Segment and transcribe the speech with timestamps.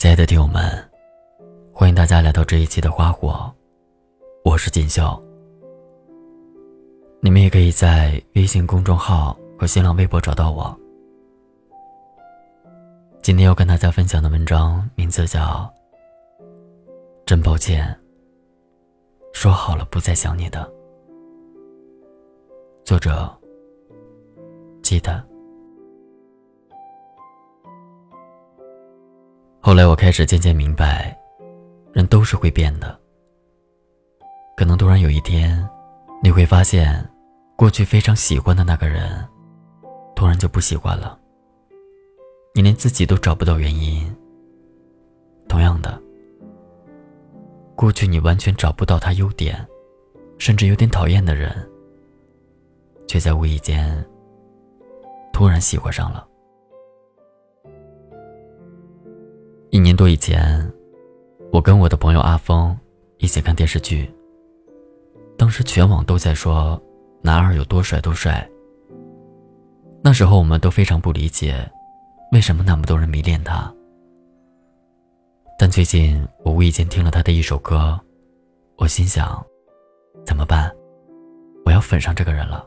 [0.00, 0.62] 亲爱的听友们，
[1.74, 3.54] 欢迎大家来到这一期的花火，
[4.46, 5.22] 我是锦绣。
[7.20, 10.74] 你们也可以在微信公众号和新浪微博找到我。
[13.20, 15.70] 今天要跟大家分享的文章名字叫
[17.26, 17.94] 《真抱歉，
[19.34, 20.60] 说好了不再想你的》，
[22.86, 23.30] 作者
[24.80, 25.29] 记得。
[29.62, 31.14] 后来我开始渐渐明白，
[31.92, 32.98] 人都是会变的。
[34.56, 35.68] 可能突然有一天，
[36.22, 37.06] 你会发现，
[37.56, 39.22] 过去非常喜欢的那个人，
[40.16, 41.18] 突然就不喜欢了。
[42.54, 44.10] 你连自己都找不到原因。
[45.46, 46.00] 同样的，
[47.76, 49.54] 过去你完全找不到他优点，
[50.38, 51.54] 甚至有点讨厌的人，
[53.06, 54.02] 却在无意间
[55.34, 56.26] 突然喜欢上了。
[59.70, 60.68] 一年多以前，
[61.52, 62.76] 我跟我的朋友阿峰
[63.18, 64.12] 一起看电视剧。
[65.38, 66.80] 当时全网都在说
[67.22, 68.44] 男二有多帅多帅。
[70.02, 71.54] 那时候我们都非常不理解，
[72.32, 73.72] 为什么那么多人迷恋他。
[75.56, 77.98] 但最近我无意间听了他的一首歌，
[78.76, 79.40] 我心想，
[80.26, 80.68] 怎么办？
[81.64, 82.66] 我要粉上这个人了。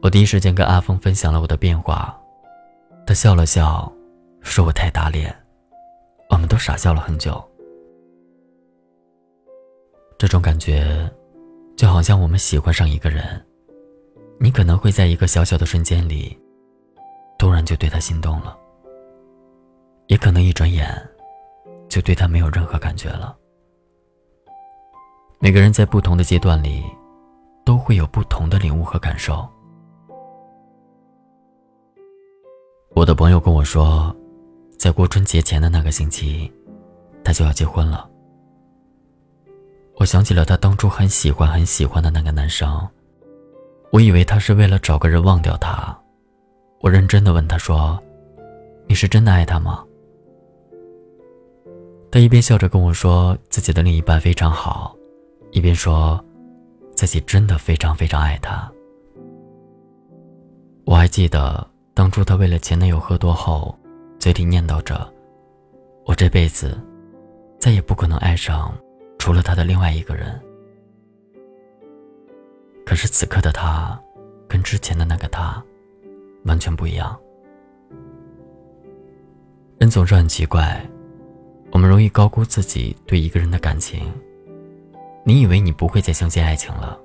[0.00, 2.18] 我第一时间跟阿峰分享了我的变化，
[3.06, 3.92] 他笑了笑。
[4.48, 5.34] 说我太打脸，
[6.30, 7.44] 我们都傻笑了很久。
[10.16, 11.10] 这种感觉，
[11.76, 13.44] 就好像我们喜欢上一个人，
[14.38, 16.38] 你可能会在一个小小的瞬间里，
[17.38, 18.56] 突然就对他心动了，
[20.06, 20.88] 也可能一转眼，
[21.86, 23.36] 就对他没有任何感觉了。
[25.38, 26.82] 每个人在不同的阶段里，
[27.62, 29.46] 都会有不同的领悟和感受。
[32.94, 34.16] 我的朋友跟我说。
[34.78, 36.50] 在过春节前的那个星期，
[37.24, 38.08] 他就要结婚了。
[39.96, 42.86] 我想起了他当初很喜欢很喜欢的那个男生，
[43.90, 45.96] 我以为他是为了找个人忘掉他。
[46.80, 47.98] 我认真的问他说
[48.86, 49.82] ：“你是真的爱他吗？”
[52.12, 54.94] 他一边笑着跟我说自己的另一半非常好，
[55.50, 56.22] 一边说
[56.94, 58.70] 自己真的非常非常爱他。
[60.84, 63.74] 我还记得当初他为了前男友喝多后。
[64.26, 65.08] 嘴里念叨着
[66.04, 66.76] ：“我这辈子
[67.60, 68.76] 再也不可能爱上
[69.20, 70.36] 除了他的另外一个人。”
[72.84, 73.96] 可是此刻的他，
[74.48, 75.62] 跟之前的那个他
[76.44, 77.16] 完全不一样。
[79.78, 80.84] 人总是很奇怪，
[81.70, 84.12] 我们容易高估自己对一个人的感情。
[85.22, 86.98] 你以为你不会再相信爱情了，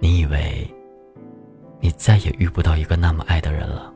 [0.00, 0.68] 你以为
[1.78, 3.92] 你再也遇不到一个那么爱的人了。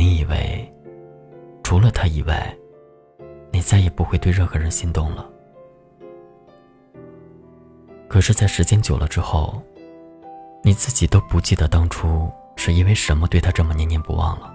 [0.00, 0.74] 你以为，
[1.62, 2.56] 除了他以外，
[3.52, 5.28] 你再也不会对任何人心动了。
[8.08, 9.60] 可是，在时间久了之后，
[10.64, 14.54] 你自己都不记得当初是因为什么对他这么念念不忘了。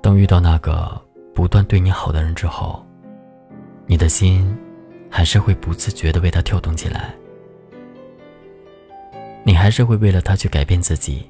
[0.00, 0.98] 当遇到那个
[1.34, 2.82] 不断对你好的人之后，
[3.84, 4.58] 你的心
[5.10, 7.14] 还是会不自觉的为他跳动起来。
[9.48, 11.26] 你还是会为了他去改变自己，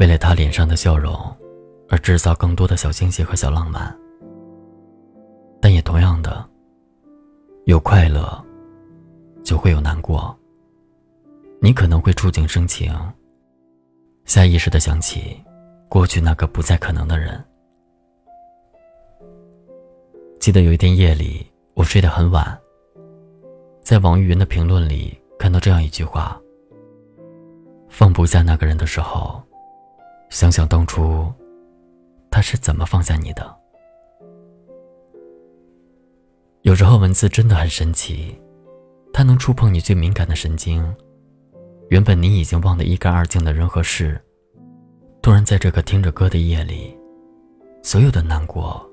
[0.00, 1.16] 为了他脸上的笑容，
[1.88, 3.96] 而制造更多的小惊喜和小浪漫。
[5.60, 6.44] 但也同样的，
[7.66, 8.44] 有快乐，
[9.44, 10.36] 就会有难过。
[11.60, 12.92] 你可能会触景生情，
[14.24, 15.40] 下意识的想起
[15.88, 17.40] 过去那个不再可能的人。
[20.40, 22.58] 记得有一天夜里，我睡得很晚，
[23.80, 26.36] 在网易云的评论里看到这样一句话。
[27.98, 29.42] 放不下那个人的时候，
[30.28, 31.32] 想想当初，
[32.30, 33.56] 他是怎么放下你的。
[36.60, 38.38] 有时候文字真的很神奇，
[39.14, 40.94] 它能触碰你最敏感的神经。
[41.88, 44.22] 原本你已经忘得一干二净的人和事，
[45.22, 46.94] 突然在这个听着歌的夜里，
[47.82, 48.86] 所有的难过，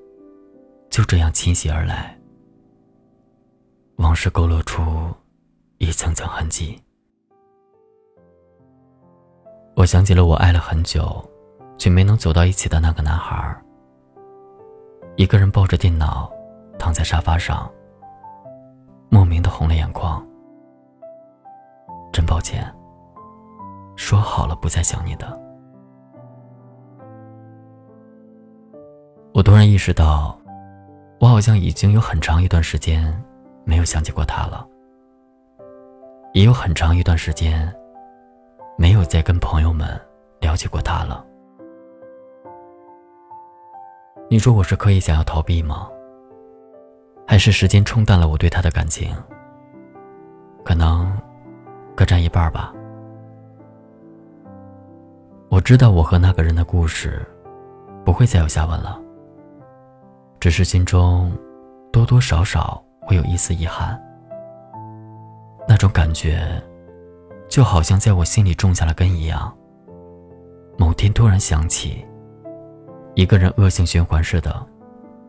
[0.89, 2.17] 就这样侵袭而来。
[3.97, 4.81] 往事勾勒出
[5.79, 6.81] 一层层痕迹。
[9.75, 11.23] 我想起了我爱了很久，
[11.77, 13.55] 却没能走到一起的那个男孩。
[15.15, 16.31] 一个人抱着电脑，
[16.77, 17.69] 躺在沙发上，
[19.09, 20.25] 莫名的红了眼眶。
[22.11, 22.71] 真抱歉，
[23.95, 25.39] 说好了不再想你的。
[29.33, 30.37] 我突然意识到，
[31.19, 33.11] 我好像已经有很长一段时间
[33.65, 34.67] 没有想起过他了，
[36.33, 37.73] 也有很长一段时间。
[38.77, 39.87] 没有再跟朋友们
[40.39, 41.25] 聊起过他了。
[44.29, 45.89] 你说我是刻意想要逃避吗？
[47.27, 49.15] 还是时间冲淡了我对他的感情？
[50.65, 51.11] 可能
[51.95, 52.73] 各占一半吧。
[55.49, 57.21] 我知道我和那个人的故事
[58.03, 58.99] 不会再有下文了，
[60.39, 61.31] 只是心中
[61.91, 64.01] 多多少少会有一丝遗憾。
[65.67, 66.61] 那种感觉，
[67.53, 69.55] 就好像在我心里种下了根一样。
[70.75, 72.03] 某天突然想起，
[73.13, 74.65] 一个人恶性循环似的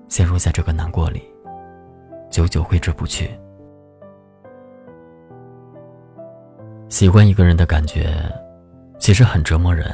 [0.08, 1.22] 陷入在这个难过里，
[2.30, 3.30] 久久挥之不去。
[6.88, 8.16] 喜欢一个人的感觉，
[8.98, 9.86] 其实很折磨人。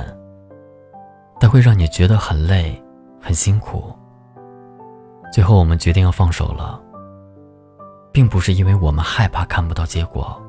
[1.41, 2.81] 它会让你觉得很累，
[3.21, 3.93] 很辛苦。
[5.33, 6.81] 最后我们决定要放手了，
[8.13, 10.41] 并不是因为我们害怕看不到结果，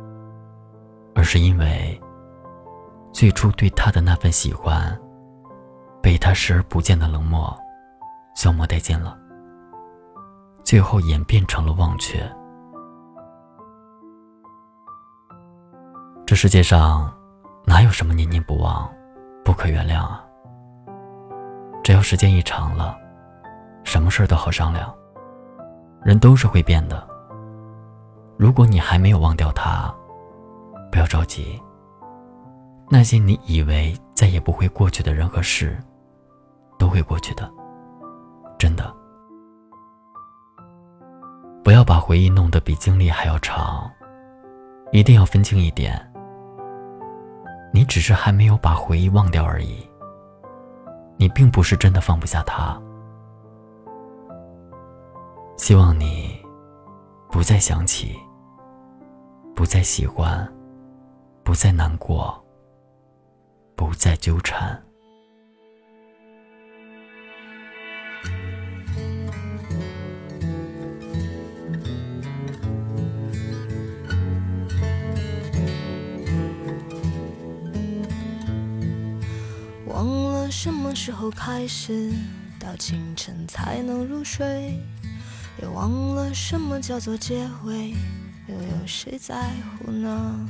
[1.13, 1.99] 而是因为
[3.11, 4.97] 最初对他的那份喜欢，
[6.01, 7.55] 被他视而不见的冷漠
[8.35, 9.17] 消磨殆尽了，
[10.63, 12.19] 最后演变成了忘却。
[16.25, 17.13] 这世界上
[17.65, 18.89] 哪有什么念念不忘、
[19.43, 20.23] 不可原谅啊？
[21.83, 22.97] 只要时间一长了，
[23.83, 24.93] 什么事儿都好商量。
[26.03, 27.07] 人都是会变的。
[28.37, 29.93] 如果你还没有忘掉他，
[30.91, 31.61] 不要着急。
[32.89, 35.81] 那些你以为再也不会过去的人和事，
[36.77, 37.49] 都会过去的。
[38.59, 38.93] 真的。
[41.63, 43.89] 不要把回忆弄得比经历还要长。
[44.91, 45.97] 一定要分清一点，
[47.71, 49.87] 你只是还没有把回忆忘掉而已。
[51.15, 52.77] 你并不是真的放不下他，
[55.55, 56.37] 希望你
[57.29, 58.19] 不再想起，
[59.55, 60.45] 不再喜欢，
[61.51, 62.41] 不再难过，
[63.75, 64.81] 不再纠缠。
[79.87, 82.13] 忘了什么时候开始，
[82.57, 84.79] 到清晨才能入睡？
[85.61, 87.89] 也忘了什么叫做结尾，
[88.47, 89.49] 又有谁在
[89.83, 90.49] 乎呢？